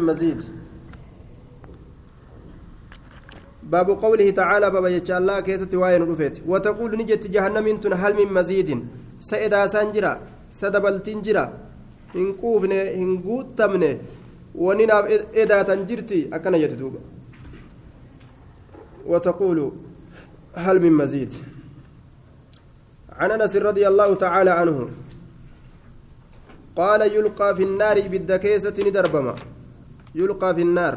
[0.00, 0.42] مزيد
[3.62, 6.36] باب قوله تعالى بابا يجعل الله كيسة وين رفيت.
[6.46, 8.70] وتقول نجت جهنم تن هل من مزيد؟
[9.20, 10.12] سيدا سانجرا
[10.50, 11.44] سدبل تنجرا
[12.16, 13.98] إن كوفن إن قوت تمن
[14.54, 14.96] وننا
[15.42, 16.94] إذا تنجرتي أكن يتدوب
[19.06, 19.58] وتقول
[20.54, 21.34] هل من مزيد؟
[23.12, 24.88] عن أنس رضي الله تعالى عنه
[26.76, 29.55] قال يلقى في النار بالدكيسة ندربما.
[30.18, 30.96] يلقى في النار.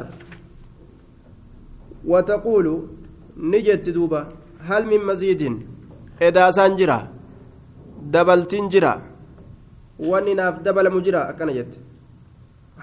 [2.10, 2.66] وتقول
[3.36, 4.22] نجت دوبا
[4.68, 5.42] هل من مزيد؟
[6.22, 6.98] إذا سانجرا
[8.14, 8.94] دبل تنجرا
[9.98, 11.72] ونناف دبل مجرا أكن جت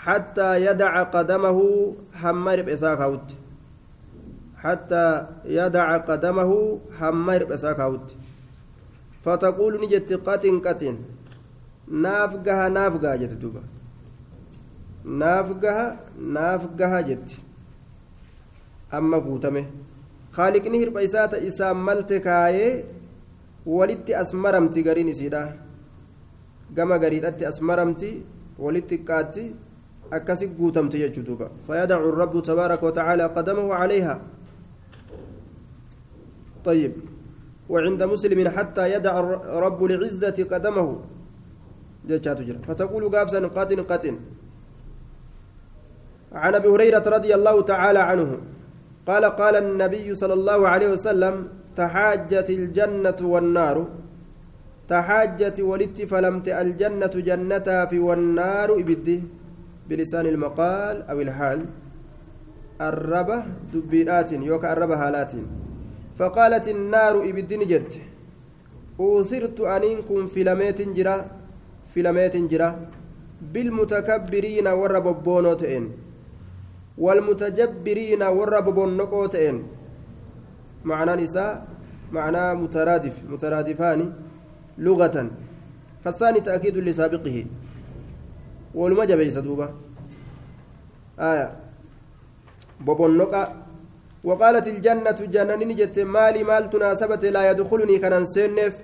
[0.06, 1.60] حتى يدع قدمه
[2.14, 3.28] حمر بإساكاوت
[4.64, 6.52] حتى يدع قدمه
[7.00, 8.08] حمر بإساكاوت
[9.24, 10.98] فتقول نجت قتن قتن.
[11.92, 13.64] نافقها نافقها جت دوبا.
[15.08, 15.86] Naaf gaha
[16.38, 17.40] naaf gaha jetti
[18.92, 19.62] amma guutame
[20.38, 22.86] haaliqni hirba isaa ta isaan malte kaayee
[23.66, 25.44] walitti as maramti gariin isiidha
[26.76, 28.12] gama gariidhatti as maramti
[28.60, 29.44] walitti qaatti
[30.12, 34.16] akkasi guutamte jechuu duuba fayadacu rabbu tabaaraka watacaala qadamahu calayha
[36.68, 36.94] طيب
[37.70, 39.14] وعند مسلم حتى يدع
[39.66, 40.88] رب العزة قدمه
[42.08, 44.16] جاءت فتقول قابسا قاتن قاتن
[46.34, 48.38] عن أبي هريرة رضي الله تعالى عنه
[49.08, 53.88] قال قال النبي صلى الله عليه وسلم تحاجت الجنة والنار
[54.90, 59.24] تحاجت ولدت فلمت الجنة جنتها في والنار إبدي
[59.90, 61.60] بلسان المقال أو الحال
[62.82, 63.38] الربه
[63.74, 65.34] دبيرات يوكا الربه هالات
[66.20, 67.94] فقالت النار إبدي نجد
[69.00, 71.18] أوثرت أنينكم فيلميت جرا
[71.92, 72.70] فيلميت جرا
[73.54, 75.84] بالمتكبرين ورببونوتين
[76.98, 79.56] والمتجبرين والرب بونقوتين
[80.86, 81.68] معنى نساء
[82.12, 84.14] معنى مترادف مترادفان
[84.78, 85.30] لغة
[86.04, 87.46] فالثاني تأكيد لسابقه.
[88.76, 89.70] والمجب يسدوبة
[91.20, 91.56] آية.
[92.80, 93.44] ببونقا
[94.24, 98.76] وقالت الجنة جنة جت مالي مال تناسبت لا يدخلني كان سنف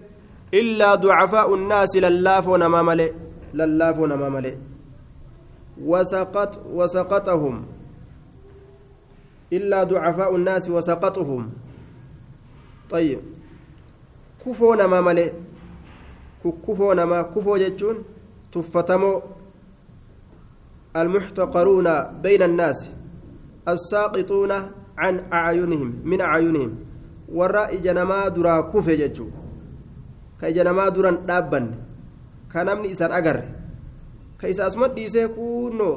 [0.53, 3.11] إلا ضعفاء الناس للافون ما ملئ
[3.53, 4.55] للافون ما ملئ
[5.81, 7.65] وسقط وسقطهم.
[9.57, 11.43] إلا ضعفاء الناس وسقطهم
[12.89, 13.19] طيب
[14.45, 15.31] كفو نما ملئ
[16.67, 17.95] كفو نما كفو جتون
[18.51, 19.13] تفتمو
[20.95, 21.87] المحتقرون
[22.23, 22.79] بين الناس
[23.67, 24.51] الساقطون
[24.97, 26.71] عن أعينهم من أعينهم
[30.49, 31.75] ija namaa duran dhaabbanne
[32.51, 33.45] ka namni isaan agarre
[34.37, 35.95] ka isa asuma dhiisee kunnoo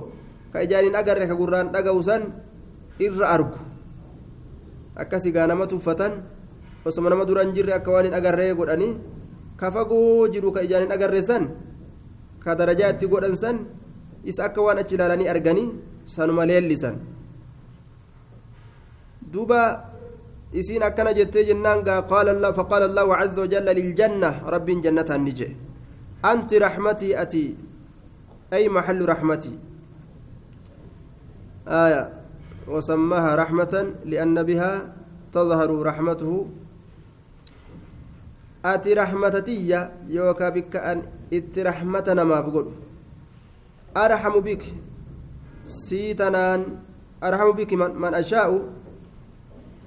[0.52, 2.22] ka ijaan hin agarre ka gurraan dhaga'u san
[2.98, 3.58] irra argu
[4.96, 6.22] akkasii gaa nama tuffatan
[6.84, 8.92] osoma nama duran jirre akka waan hin agarree godhanii
[9.60, 11.44] ka fagoo jiru ka ijaan hin agarre san
[12.44, 13.56] ka darajaa itti godhan san
[14.24, 15.68] isa akka waan achi ilaalanii arganii
[16.16, 16.96] sanuma leellisan
[19.32, 19.60] duuba
[20.52, 25.52] isiin akkana jettee jennaan faqaala allahu caza wajalla liljanna rabbiin jannataan ni jee
[26.22, 27.44] anti raxmatii ati
[28.56, 29.56] ay maxallu raxmatii
[31.68, 32.15] آية
[32.68, 34.72] وسماها رحمة لأن بها
[35.32, 36.46] تظهر رحمته.
[38.64, 42.66] أتي رحمتتي يوكا بك أن إت رحمتنا ما بقول
[43.96, 44.62] أرحم بك.
[45.64, 46.60] سيتنان.
[47.22, 48.50] أرحم بك من, من أشاء.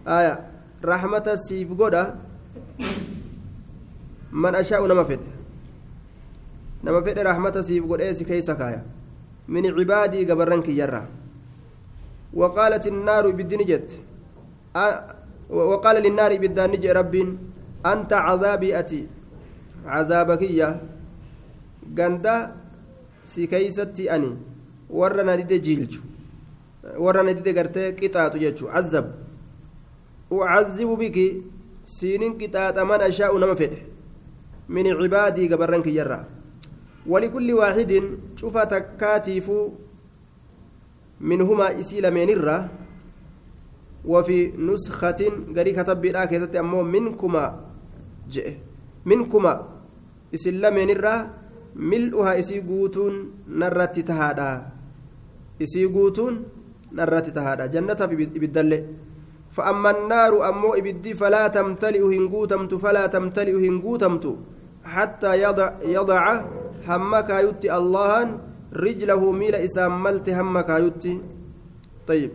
[0.08, 0.50] آية.
[0.86, 2.16] رحمة سيف قودا
[4.32, 5.20] من أشاء نما فد
[6.84, 8.84] نما فد رحمة سيف قودا إيسي كيسا كايا
[9.48, 11.19] من عبادي قبرنك يرى
[12.34, 13.62] وقالت النار بالدين
[15.50, 17.16] وقال للنار بالدان رب
[17.86, 19.08] أنت عذابي أتي.
[19.86, 20.70] عذابك يا
[21.98, 22.36] غندا
[23.24, 24.38] سيكيستي أني.
[24.90, 26.02] ورنا دي جيلجو.
[26.98, 29.08] ورنا دي غرتي قطعة جتشو عذب.
[30.32, 31.18] أعذب بك.
[31.86, 33.56] سينين قطعة من أشاء نما
[34.70, 36.25] من عبادي قبرنك يرى
[37.08, 37.92] ولكل واحد
[38.36, 39.70] شوف تكاتيفو
[41.21, 42.57] منهما إسي لمنرة
[44.06, 45.21] وفي نسخة
[45.56, 47.45] قري كتب لا كتبت أمو منكما
[48.31, 48.48] جئ
[49.06, 49.54] منكما
[50.33, 51.16] إسي لمنرة
[51.75, 53.13] ملؤها إسي قوتون
[53.48, 54.51] نرت تهادا
[55.62, 56.33] إسي قوتون
[56.92, 58.00] نرت تهادا جنة
[58.42, 58.72] بالدل
[59.51, 64.25] فأما النار أمو إبدي فلا تمتلئ هنقوتمت فلا تمتلئ هنقوتمت
[64.83, 66.24] حتى يضع, يضع
[66.88, 68.39] همك يتي الله
[68.73, 71.15] رجله ميل إسام ملت هم كايوتي
[72.09, 72.31] طيب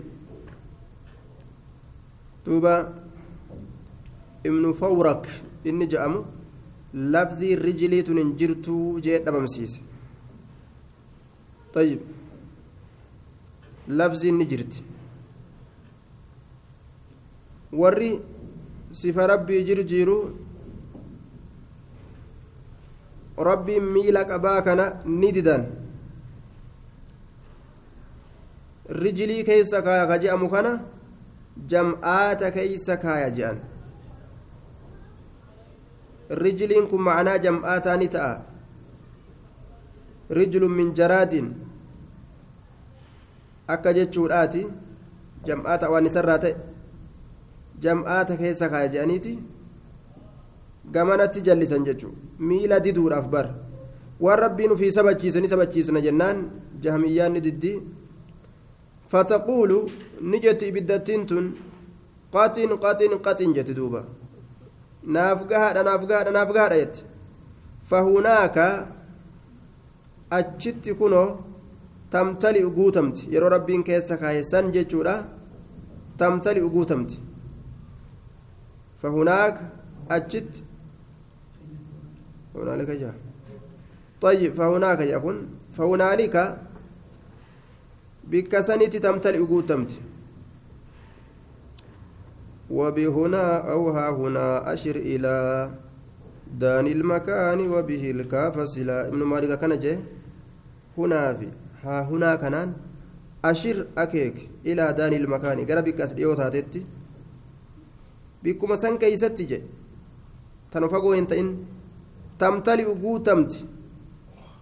[2.45, 2.75] دوبا
[4.45, 5.23] ابن فورك
[5.67, 6.25] إني جأمو
[6.93, 9.73] لفظي الرجلي تنجرتو جيد أبمسيس
[11.73, 11.99] طيب
[13.87, 14.73] لفظي النجرت
[17.71, 18.19] warri
[18.91, 20.17] sifa rabbii jirjiiru
[23.37, 25.65] rabbiin miila qabaa kana ni didan
[28.88, 30.80] rijilii keeysa kaaya ka je'amu kana
[31.66, 33.58] jam'aata keeysa kaaya je'an.
[36.30, 38.42] Rijiliin kun macnaa jam'aataa ni ta'a.
[40.30, 41.48] Rijlun min jaraadin
[43.68, 44.66] akka jechuudhaati
[45.46, 46.54] jam'aata waan isarraa ta'e.
[47.80, 49.38] Jam'aata keessa kaaya je'aniiti.
[50.92, 53.46] Gamanatti jallisan jechuun miila diduudhaaf bar.
[54.20, 56.50] Waan rabbiin ufii sabachiise ni sabachiisna jennaan.
[56.80, 57.72] Jahmiyyaan ni diddi
[62.34, 64.00] qaxiin qaxiin jetti duuba
[65.16, 67.00] naaf gahaadha naaf gahaadha naaf gahaadha jetti
[67.90, 68.66] fahunaaka
[70.38, 71.28] achitti kunoo
[72.16, 75.14] tamtali guutamti yeroo rabbiin keessa kaaye san jechuudha
[76.22, 77.16] tamtali guutamti
[79.04, 79.60] فهناك
[80.10, 80.62] أجت
[82.56, 83.14] هنالك جاء
[84.20, 85.00] طيب فهناك
[88.30, 89.92] فهنالك بكسنة تمتلئ قوتمت.
[92.70, 95.70] وبهنا أو ها هنا أشر إلى
[96.58, 99.08] دان المكان وبه الكاف سلا.
[99.08, 99.98] ابن مالك كان جه
[100.98, 101.48] هنا في.
[101.84, 102.72] ها هنا كنان
[103.44, 105.66] أشر أكيك إلى دان المكان.
[105.66, 106.86] قربك أسديو تاتيتي
[108.44, 109.64] bikkuma san keeysatti jedhe
[110.70, 111.64] tanu fagoo hin ta'in
[112.38, 113.64] tamtali'u guutamti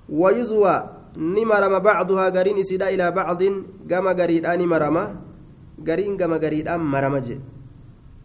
[0.08, 5.04] wayuzwa ni marama bacduhaa gariin isiidha ilaa bacdin gama gariidhaa ni marama
[5.78, 7.42] gariin gama gariidhaan marama jedhe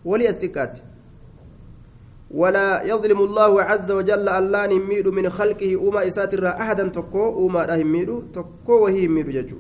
[0.06, 0.82] walii as xiqqaatti
[2.28, 7.80] ولا يظلم الله عز وجل الله نميد من خلقه أما إسات أحدا تكو أما راه
[8.36, 9.60] تكو وهي يميد ججو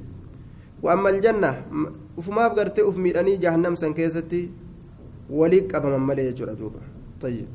[0.83, 1.51] وأما الجنة
[2.19, 4.51] فما فقرت أفميرني جهنم سنكيستي
[5.29, 6.79] walii qabaman malee jechuudha duuba
[7.19, 7.47] tayyib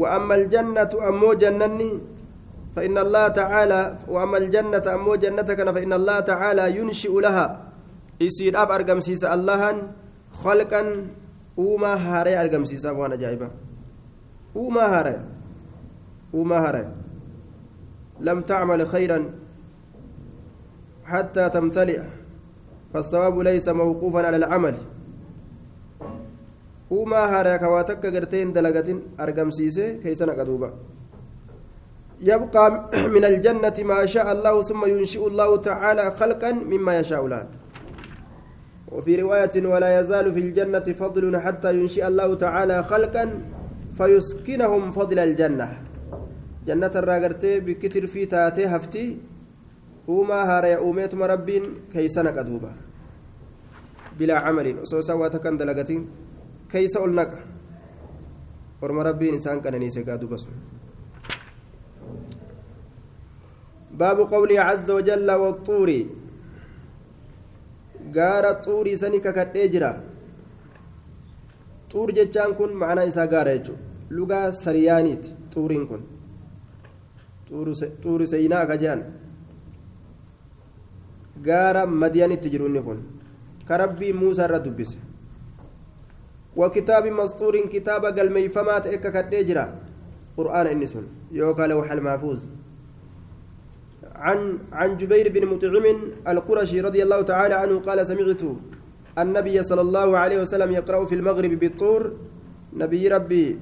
[0.00, 1.92] وأما الجنة أمو جنني
[2.76, 7.46] فإن الله تعالى وأما الجنة أمو جنتك فإن الله تعالى ينشئ لها.
[8.20, 9.62] يصير أب أرقم سيسا الله
[10.32, 10.82] خلقا
[11.58, 13.48] أوما هاري أرقم سيسا وأنا جايبا.
[14.56, 15.16] أوما هاري
[16.34, 16.84] أوما هاري.
[18.20, 19.18] لم تعمل خيرا
[21.04, 22.00] حتى تمتلئ
[22.94, 24.76] فالثواب ليس موقوفا على العمل.
[26.90, 28.88] وما هارك واتك قرتين دلقة
[29.20, 30.70] أرقم سيسي كيسنا قدوبا
[32.20, 37.46] يبقى من الجنة ما شاء الله ثم ينشئ الله تعالى خلقا مما يشاء له
[38.92, 43.24] وفي رواية ولا يزال في الجنة فضل حتى ينشئ الله تعالى خلقا
[43.98, 45.68] فيسكنهم فضل الجنة
[46.66, 49.06] جنة الراغرتي بكتر في تاتي هفتي
[50.08, 51.62] وما هاري أوميتما ربين
[51.92, 52.72] كيسنا قدوبا
[54.18, 56.02] بلا عمل وسوسا واتكن دلقتين
[56.72, 57.32] كيس أولنك
[58.82, 60.36] ورم ربين إنسان كان نيسي قادوبا
[64.00, 65.90] باب قوله عز وجل والطور
[68.16, 69.90] gaara xuurii sani kakadhee jira
[71.92, 73.82] xuur jechaan kun macnaa isaa gaara jechuudha
[74.16, 76.02] lugaa sariyaaniiti xuuriin kun
[78.02, 79.02] xuuri seenaa akka jedhan
[81.48, 83.00] gaara madiyanitti jiru inni kun
[83.68, 84.98] ka rabbii muusaa irra dubbise
[86.56, 89.64] وكتاب مسطور كتاب قلميفمات إكا كديجرا
[90.36, 92.40] قرآن إنسون يوكا لوح المحفوظ.
[94.14, 95.84] عن عن جبير بن مطعم
[96.28, 98.42] القرشي رضي الله تعالى عنه قال سمعت
[99.18, 102.12] النبي صلى الله عليه وسلم يقرأ في المغرب بالطور.
[102.76, 103.58] نبي ربي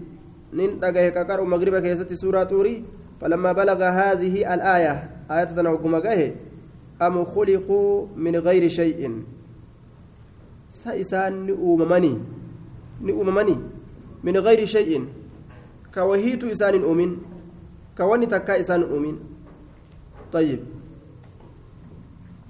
[0.53, 2.85] ننتقى كقرأ مغرب كيست سورة طوري.
[3.21, 5.95] فلما بلغ هذه الآية آية تنوكم
[7.03, 9.23] أم خلقوا من غير شيء؟
[10.71, 11.47] سيسان
[13.03, 13.57] نؤممني
[14.25, 15.07] من غير شيء
[15.95, 17.17] كوهيت إسان أؤمن
[17.99, 19.17] كوني تكا إسان أؤمن
[20.33, 20.61] طيب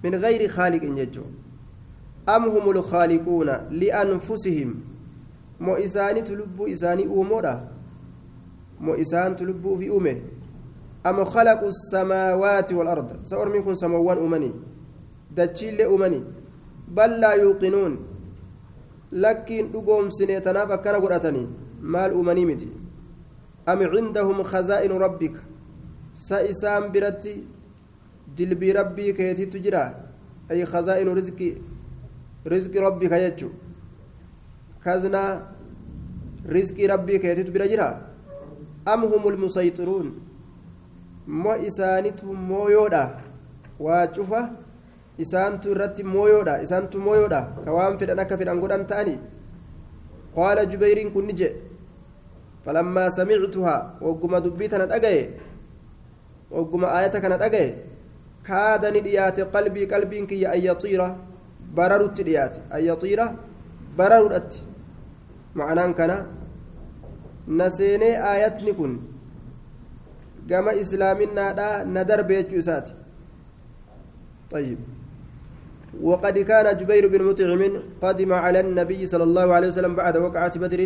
[0.05, 1.23] من غير خالق يجو
[2.29, 4.75] أم هم الخالقون لأنفسهم
[5.61, 7.69] مو إساني تلبو إساني أمورا
[8.81, 10.17] مو إسان تلبو في أمه
[11.07, 14.53] أم خلقوا السماوات والأرض سأر منكم سموان أمني
[15.37, 16.23] دجيل أمني
[16.89, 17.93] بل لا يوقنون
[19.13, 21.47] لكن دقوم سنة تناف كان قرأتني
[21.83, 22.69] مال أمني متي
[23.69, 25.37] أم عندهم خزائن ربك
[26.15, 27.45] سإسام برتي
[28.37, 29.85] دلبي ربي كيتي تجرى
[30.51, 31.55] أي خزائن رزق
[32.47, 33.49] رزق ربك يجو
[34.85, 35.23] كزنا
[36.49, 37.91] رزق ربي كيتي تجرى
[38.89, 40.07] أم هم المسيطرون
[41.29, 43.05] مو إسانتهم مويودا
[43.81, 44.51] واجفة
[45.25, 49.15] isaantu irratti mooyoodha isaantu mooyoodha ka waan fedhan akka fedhan godhan ta'ani
[50.37, 51.61] qaala jubeyriin kun ni jedhe
[52.65, 55.23] falammaa samictuhaa wagguma dubbii tana dhagaye
[56.57, 57.71] wagguma aayata kana dhagaye
[58.49, 61.17] kaada dhiyaate qalbii qalbiin kiyya an
[61.77, 62.61] bararutti dhiyaate
[63.25, 63.39] an
[63.99, 64.63] bararudhatti
[65.61, 66.17] macnaan kana
[67.59, 68.95] na seenee aayatni kun
[70.51, 72.93] gama islaaminaadhaa na darbe jechuu isaati
[74.51, 74.79] طيب
[76.03, 77.63] وقد كان جبير بن مطعم
[78.03, 80.81] قدم على النبي صلى الله عليه وسلم بعد وقعة بدر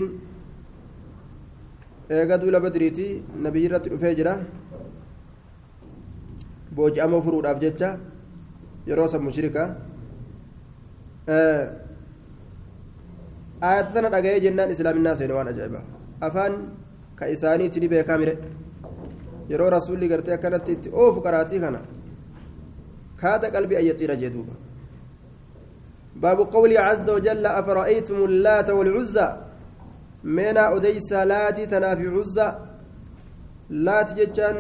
[2.30, 3.08] قدول بدريتي
[3.44, 4.34] نبي رت فجرة
[6.76, 7.88] بوج أمو فرود أبجتة
[8.86, 9.64] يروس مشركة
[13.62, 15.84] آيات تنا seene waan ajaa'ibaa
[16.26, 16.54] afaan
[17.18, 18.34] ka isaaniitti ni beekaa mire
[19.50, 21.80] yeroo rasuulli gartee akkanatti itti oofu qaraatii kana
[23.20, 24.54] kaada qalbii ayyaxiira jee duuba
[26.16, 29.28] باب قوله عز وجل أفرأيتم اللات والعزى
[30.24, 32.52] منا أديس لاتي تنافي عزى
[33.70, 34.56] لات ججان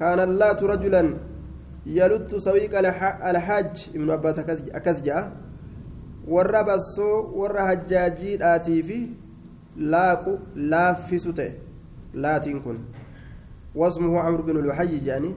[0.00, 1.02] كان اللات رجلا
[1.86, 2.78] يلت سويق
[3.28, 4.38] الحاج ابن أبات
[4.78, 5.32] أكزجا
[6.64, 8.98] bassoo warra hajjaajii dhaatii fi
[9.76, 11.60] laaqu laaffisute
[12.14, 12.78] laatiin kun
[13.74, 15.34] wasmuhu camr binu lwaxayyi jedhani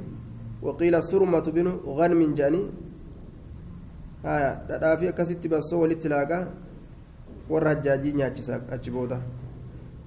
[0.62, 2.87] waqiila surmatu binu ganmin jedhani haya
[4.24, 6.44] dhadhaafi akkasitti bassoo walitti laaqaa
[7.50, 9.20] warra hajjaajii nyaachisa achi booda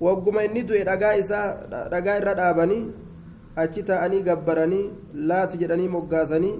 [0.00, 1.47] wagguma inni du'e dhagaa isaa
[1.93, 2.83] dhagaa irra dhaabanii
[3.62, 4.85] achi taa'anii gabbaranii
[5.31, 6.57] laati jedhanii moggaasanii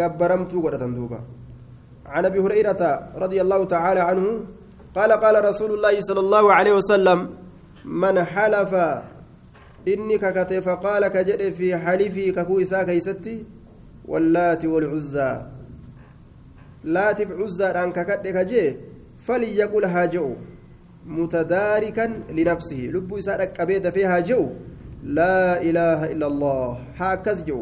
[0.00, 1.20] gabbaramtuu godhatan duuba
[2.12, 2.82] عن ابي هريره
[3.16, 4.26] رضي الله تعالى عنه
[4.94, 7.18] قال قال رسول الله صلى الله عليه وسلم
[7.84, 8.72] من حلف
[9.88, 13.44] اني ككت فقال كجد في حلفي ككويسا كيستي
[14.10, 15.32] واللات والعزى
[16.84, 18.76] لات عزى ان ككد كجي
[19.18, 20.24] فليقل هاجئ
[21.06, 22.06] متداركا
[22.36, 24.42] لنفسه لب يسارك قبيد فيها جو
[25.18, 27.60] لا اله الا الله هكذا جو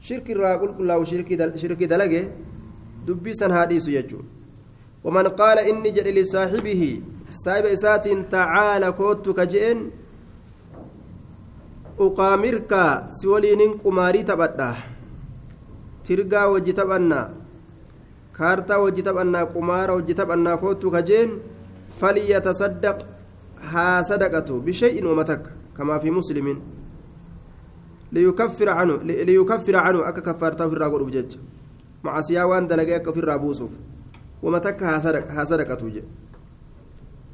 [0.00, 1.28] شرك الراقل كله شرك
[1.62, 1.80] شرك
[3.52, 4.24] haa dhiisu jechuun
[5.04, 6.90] waman qaala inni jedhe lisaaxibihi
[7.28, 9.82] saahiba isaatiin tacaala koottu ka je'en
[12.06, 14.70] uqaamirkaa si waliinin qumaarii taphadha
[16.06, 17.26] tirgaa wajji taphannaa
[18.36, 21.30] kaartaa wajji taphannaa qumaara wajji taphannaa koottu ka jeen
[22.00, 22.98] falyatasaddaq
[23.72, 26.58] haa sadaqatu bishay'in wama takka kamaa fi muslimin
[28.12, 28.96] liyukaffira canhu
[29.30, 31.38] liyukaffira canhu akka kaffaartaa ofirraa godhuuf jecha
[32.02, 33.72] macasiyaa waan dalagee akka ofirraa buusuuf
[34.42, 36.08] wama haa sadaqatu jedhe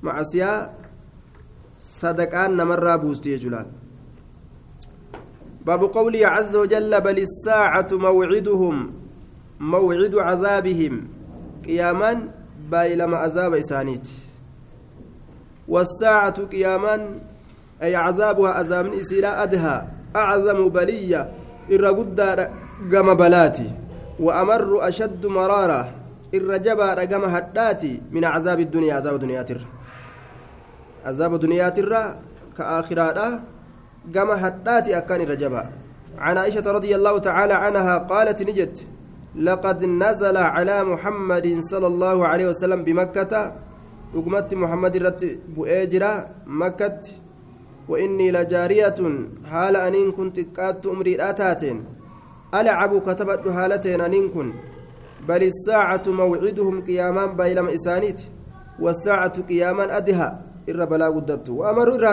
[0.03, 0.59] macasiyaa
[2.01, 3.69] sadaqaan namarraa buusti jechuudhaan
[5.67, 8.93] باب قوله عز وجل بل الساعة موعدهم
[9.61, 11.09] موعد عذابهم.
[11.67, 12.29] قياما
[12.71, 14.09] بايلما عذاب إسانيت.
[15.69, 17.19] والساعة قياما
[17.83, 19.83] أي عذابها عذاب إسيلا أدهى
[20.17, 21.31] أعظم بلية
[21.73, 22.21] إرقد
[22.93, 23.71] قم بلاتي
[24.21, 25.95] وأمر أشد مرارة
[26.35, 29.61] الرجبة رقم هداتي من عذاب الدنيا عذاب الدنيا تر.
[31.07, 32.15] عذاب الدنيا تر
[34.15, 35.63] قم هداتي أكان الرجبة
[36.19, 38.87] عن عائشة رضي الله تعالى عنها قالت نجت
[39.37, 43.33] لقد نزل على محمد صلى الله عليه وسلم بمكة.
[44.15, 45.23] رقمت محمد رت
[45.57, 46.13] بؤجرة
[46.47, 47.01] مكة.
[47.89, 49.01] وإني لجارية
[49.51, 51.85] حال أنين كنت كات أمري آتاتين
[52.55, 54.53] ألعب كتبت هالتين أنين كن.
[55.29, 58.21] بل الساعة موعدهم قياما بيلم إسانيت
[58.81, 60.29] والساعة قياما أدها
[60.71, 62.05] إر بلا قدت وأمر إر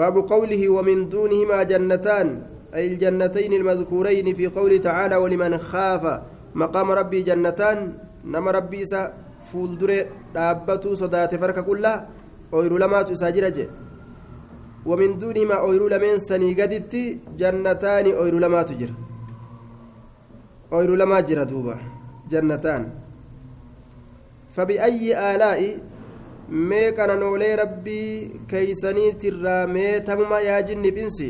[0.00, 2.26] باب قوله ومن دونهما جنتان
[2.74, 6.04] أي الجنتين المذكورين في قوله تعالى ولمن خاف
[6.54, 7.78] مقام ربي جنتان
[8.32, 9.02] نما ربي إسا
[9.48, 9.90] فولدر
[10.34, 11.96] دابتو صدات فرك كلها
[12.54, 13.58] أويرو لما تساجرج
[14.88, 16.94] ومن دونهما أويرو لمن سني قدت
[17.40, 18.90] جنتان أويرو لما تجر
[20.72, 21.76] أويرو لما جر دوبا
[22.32, 22.82] جنتان.
[24.54, 25.60] فبأي آلاء
[26.50, 31.28] mee qananoolee rabbii keeysaniitirraa mee tamuma yaa jinni binsi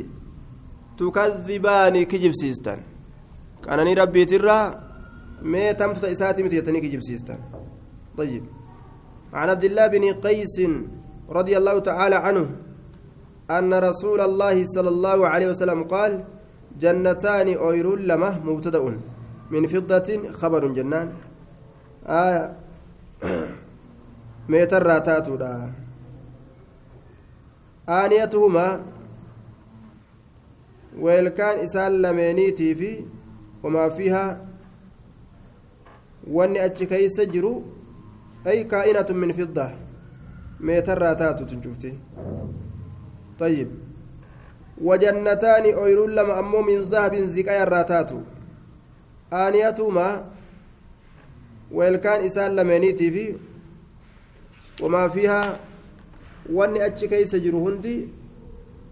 [0.97, 2.79] tukadhibaani kijibsiistan
[3.67, 4.65] qananii rabbiitirraa
[5.43, 7.41] mee tamtuta isaati miti jettanii kijibsiistan
[8.21, 8.45] طيب
[9.33, 10.57] عن عبد الله بن قيس
[11.31, 12.47] رضي الله تعالى عنه
[13.51, 16.25] أن رسول الله صلى الله عليه وسلم قال
[16.81, 18.83] جنتان أوير لما مبتدأ
[19.51, 21.09] من فضة خبر جنان
[22.07, 22.57] آية
[24.51, 25.35] ميتر راتاتو
[27.89, 28.67] آنيتهما
[31.05, 32.91] weelkaan isaan lameeniitii fi
[33.63, 34.37] wamaa fiihaa
[36.37, 37.53] wanni achi keeysa jiru
[38.45, 39.67] ay kaa'inatun min fidda
[40.71, 41.93] meetarraa taatu tun cufti
[43.41, 43.69] طيب
[44.85, 48.11] وجنتان أويرون لما أمو من ذهب زكايا الراتات
[49.33, 50.25] آنيتهما
[51.73, 53.25] ويلكان إسان لمنيتي في
[54.83, 55.43] وما فيها
[56.53, 58.09] واني أتش كيس جرهندي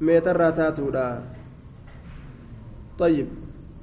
[0.01, 0.91] ميتر راتاتو
[2.99, 3.27] طيب.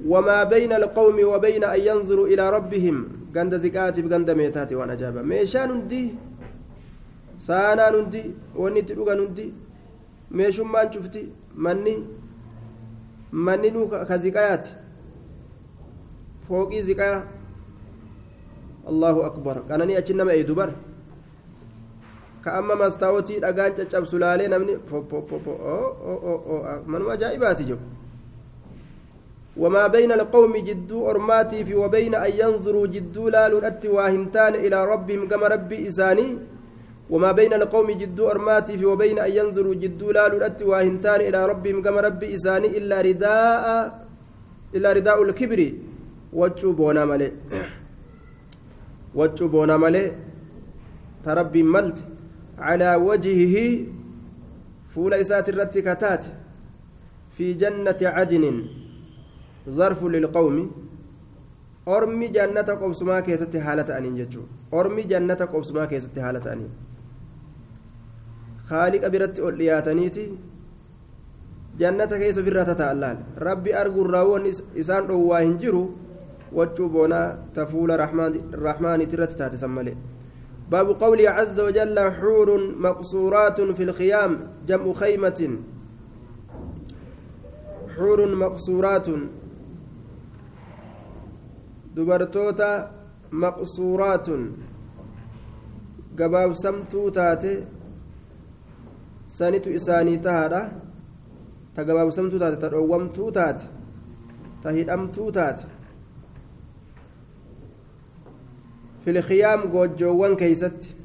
[0.05, 2.97] وما بين القوم وبين أن ينظروا إلى ربهم.
[3.35, 5.21] غند زكاتي بغند ميتاتي وأنا جابا.
[5.21, 6.03] ميشان ندي
[7.39, 8.23] سانا ندي
[8.55, 9.47] وني تلوغا ندي
[10.31, 12.03] meeshummaan cufti manni
[13.31, 14.69] manni nu ka ziqayaati
[16.47, 17.23] fooqii ziqaya
[18.87, 20.69] allahu akbar qananii achi nama eedu bar
[22.45, 24.73] ka amma mastaawotii dhagaan caccabsu laalee namni
[26.91, 27.83] manuma ajaa'ibaati jiru
[29.63, 33.43] وما بين القوم جدو أرماتي في وبين أن ينظروا جدو لا
[33.97, 36.27] واهنتان إلى ربهم كما ربي إساني
[37.09, 40.23] وما بين القوم جدو أرماتي في وبين أن ينظروا جدو لا
[40.71, 43.65] واهنتان إلى ربهم كما ربي إساني إلا رداء
[44.75, 45.59] إلا رداء الكبر
[46.39, 47.29] وجو بونا ملي
[49.15, 50.03] وجو بونا ملي
[51.25, 51.97] تربي ملت
[52.59, 53.85] على وجهه
[54.95, 56.25] فول إسات الرت كتات
[57.37, 58.45] في جنة عدن
[59.69, 60.71] ظرف للقوم.
[61.87, 64.41] أرمي جنة قبسما كيست حالة أنين جتشو.
[64.73, 66.69] أرمي جنة قبسما كيست حالة أنين.
[68.69, 70.25] خالق أبرت أولياتنيتي
[71.79, 74.43] جنة كيس فرة تتعلال ربي أرجو الراون
[74.79, 75.83] إسان روا هنجرو
[76.53, 77.21] وجبونا
[77.55, 79.95] تفول الرحمن الرحمن ترت تاتسملي
[80.71, 84.31] باب قوله عز وجل حور مقصورات في الخيام
[84.67, 85.59] جمع خيمة
[87.97, 89.07] حور مقصورات
[91.95, 92.69] dubartoota
[93.31, 94.41] maqsuuraatun
[96.19, 97.51] gabaabsamtuu taate
[99.37, 100.61] sanitu isaanii tahaadha
[101.75, 103.63] ta gabaabsamtuu taate ta dhoowwamtuu taate
[104.61, 105.63] ta hidhamtuu taate
[110.37, 110.95] keeysatti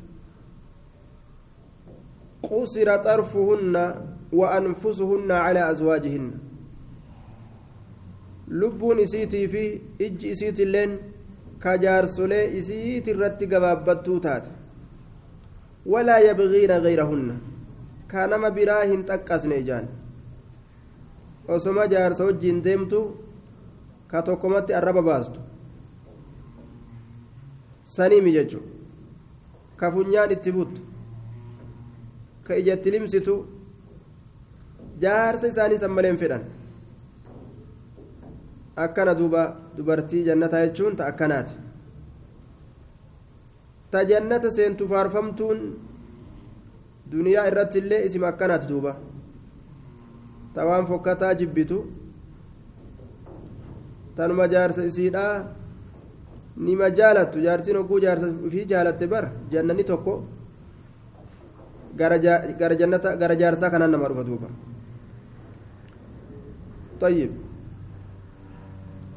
[2.43, 3.83] qusira xarfuhunna
[4.33, 6.37] wa anfusuhunna calaa azwaajihinna
[8.49, 10.99] lubbuun isiitii fi ijji isiitilleen
[11.59, 14.51] ka jaarsolee isiiti irratti gabaabbattuu taate
[15.87, 17.35] walaa yabgiina gayrahunna
[18.11, 19.87] ka nama biraa hin xaqqasne ijaan
[21.49, 23.01] osoma jaarsa wajjiin deemtu
[24.11, 25.41] ka tokkomatti arraba baastu
[27.97, 28.61] saniimi jechu
[29.81, 30.83] ka funyaan itti buttu
[32.47, 33.35] ka ijatti limsitu
[35.03, 36.43] jaarsa isaanii san maleen fedhan
[38.85, 39.43] akkana duuba
[39.77, 41.55] dubartii jannataa jechuun ta akkanaati
[43.93, 45.61] ta jannata seentu faarfamtuun
[47.13, 48.93] duniyaa irratti illee isima akkanaati duuba
[50.55, 51.79] ta waan fokkataa jibbitu
[54.17, 55.35] tanuma jaarsa isiidhaa
[56.57, 60.25] nima jaalattu jaartiin hogguu jaarsa ofii jaalatte bar jannanni tokko
[61.97, 64.49] gara jannata gara jaarsaa kanaan nama dhufa duuba
[67.01, 67.33] طيب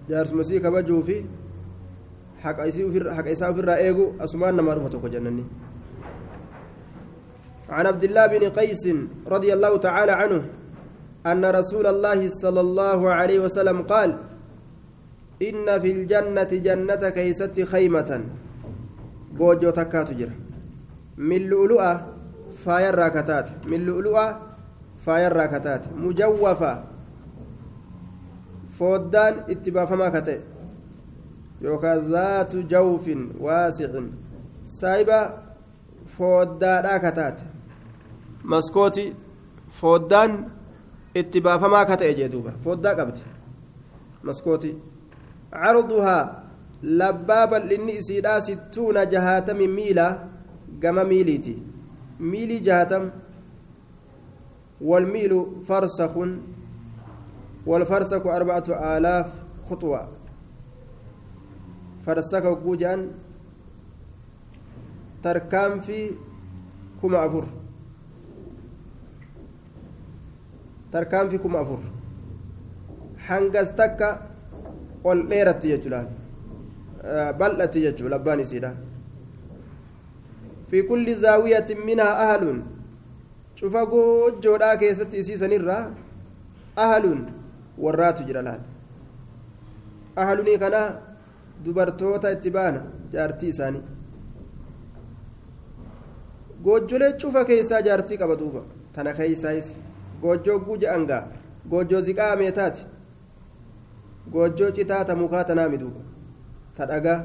[0.10, 1.18] jaarsuma sii kabajuu fi
[2.44, 2.66] haqa
[3.32, 5.46] isaa ofirraa eegu asumaan namaa dhufa tokko jannanni
[7.74, 8.86] عن عبد الله بن قيس
[9.26, 10.42] رضي الله تعالى عنه
[11.26, 14.18] أن رسول الله صلى الله عليه وسلم قال
[15.42, 18.22] إن في الجنة جنة كيست خيمة
[19.38, 20.36] bujjoo takkaati jira
[21.18, 22.08] من لؤلؤة
[22.66, 24.40] faaya irraa ka taate من لؤلؤة
[25.06, 26.84] faaya irraa ka taate مجوفة
[28.78, 30.40] fooddaan itti baafamaa ka ta'e
[31.66, 34.08] yookaan zaatu jawfin waasicin
[34.78, 35.20] saayiba
[36.16, 37.44] fooddaadhaa ka taate
[38.54, 39.06] maskooti
[39.82, 40.34] fooddaan
[41.22, 43.22] itti baafamaa ka ta'e jee duuba fooddaa qabdi
[44.30, 44.74] maskooti
[45.62, 46.24] carduhaa
[47.02, 50.08] labbaa bal'inni isiidhaa sittuuna jahaatami miila
[50.86, 51.56] gama miiliiti
[52.20, 53.12] miilii jahaatam
[54.84, 55.34] والميل
[55.68, 56.14] فرسخ
[57.66, 59.28] والفرسك أربعة آلاف
[59.70, 60.02] خطوة
[62.06, 63.00] فرسك وجوجان
[65.24, 66.18] tarkaanfii
[67.02, 67.46] kuma afur
[70.92, 71.80] tarkaanfii kuma afur
[73.28, 74.10] hangas takka
[75.04, 76.08] ol dheeratti jechuudhaan
[77.40, 78.72] bal'atti jechuudha labbaan isiidha.
[80.70, 82.60] Fi kulli zaawiyatin minhaa ahaluun
[83.60, 85.82] cufa goojjoodhaa keessatti isiisanirraa
[86.86, 87.26] ahaluun
[87.88, 88.60] warraatu jira laal.
[90.16, 90.82] Ahalunii kana
[91.66, 92.82] dubartoota itti baana
[93.14, 93.84] jaartii isaanii.
[96.64, 98.62] Goojjolee cufa keessaa jaartii qaba duuba.
[98.94, 99.70] Tana keeysaayis
[100.22, 101.24] goojjoo guja angaa
[101.70, 102.86] goojjoo ziqaa meetaati
[104.32, 106.02] goojjoo citaa ta mukaa tanaami duuba.
[106.76, 107.20] Ta dhagaa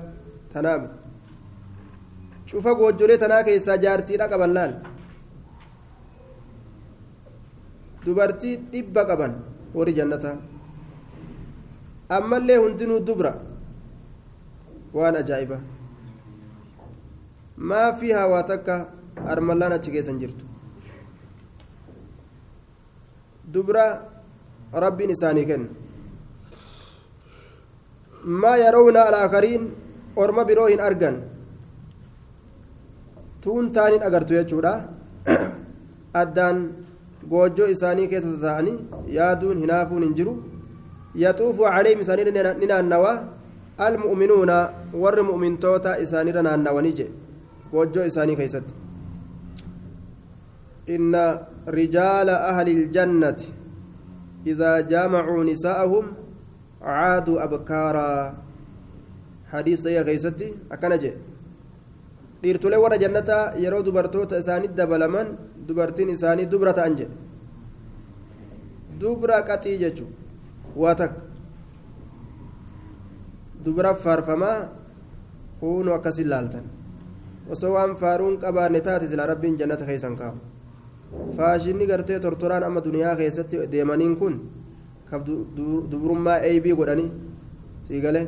[0.52, 0.88] tanaami.
[2.50, 4.72] Cufa goojjolee tanaa keessaa jaartiidha qaban laal?
[8.04, 9.32] Dubartii dhibba qaban
[9.74, 10.37] warri jannataa.
[12.18, 13.32] Ammallee hundinuu dubra.
[14.94, 15.58] Waan ajaa'iba.
[17.70, 18.74] Maa fi hawaa takka
[19.34, 20.44] armallaan achi keessan jirtu.
[23.52, 23.84] Dubra
[24.84, 25.68] rabbiin isaanii kenna
[28.24, 29.64] maa yarawna alaakariin
[30.16, 31.16] orma biroo hin argan
[33.40, 34.72] tuun taaniin agartu jechuudha
[36.22, 36.59] addaan
[37.31, 38.76] goojjoo isaanii keessa ta'anii
[39.18, 40.35] yaaduun hinaafuun hin jiru
[41.24, 42.24] yaxuufu caleehim isaanii
[42.61, 43.16] ni naannawaa
[43.87, 44.59] almu'minuuna
[45.02, 47.12] warri mu'mintoota isaanirra naannawanii jedhe
[47.72, 48.74] goojjoo isaanii keessatti
[50.96, 51.24] inna
[51.78, 53.52] rijaala ahli iljannati
[54.52, 56.07] idaa jaamacuu nisaa'ahum
[56.85, 58.35] caaduu abkaaraa
[59.53, 61.19] hadiis sayya keessatti akkana jedhe
[62.43, 65.29] dhiirtolee warra jannataa yeroo dubartoota isaanii dabalaman
[65.69, 67.14] dubartiin isaanii dubra ta'an jedhe
[69.01, 70.12] dubra qaxii jechuun
[70.77, 71.23] waa takka.
[73.64, 74.69] Dubra faarfamaa
[75.61, 76.64] huunuu akkasin laaltan.
[77.51, 80.38] Osoo waan faaruun qabaanne taate sila rabbiin jannata keessan kaafu
[81.37, 84.35] faashinni gartee tortoraan amma duniyaa keessatti deemaniin kun
[85.11, 85.23] kaf
[85.90, 87.11] dubrummaa eeybii godhanii
[87.88, 88.27] sii galee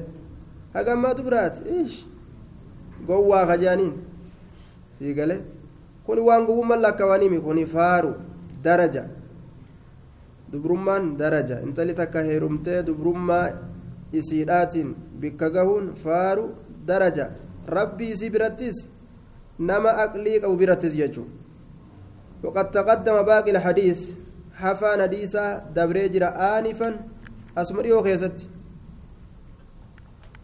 [0.74, 1.96] hagammaa dubraati ish
[3.06, 3.94] gowwaa kajaaniin
[4.98, 5.40] sii galee
[6.06, 8.14] kun waan gowwummaan lakkaawaniimi kuni faaru
[8.64, 9.04] daraja
[10.52, 13.44] dubrummaan daraja intalli takka heerumtee dubrummaa
[14.12, 16.46] isiidhaatiin bikka gahuun faaru
[16.86, 17.30] daraja
[17.76, 18.88] rabbii isii birattis
[19.58, 21.40] nama aqlii qabu birattis jechuudha
[22.44, 24.08] وقد تقدم باقي الحديث
[24.62, 25.44] حفان حديثا
[25.76, 26.88] دبري جرا آنفا
[27.58, 28.46] أسمريو خيست